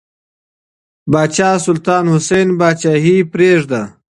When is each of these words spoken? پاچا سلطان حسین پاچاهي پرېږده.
پاچا 1.11 1.49
سلطان 1.65 2.05
حسین 2.13 2.47
پاچاهي 2.59 3.17
پرېږده. 3.31 3.81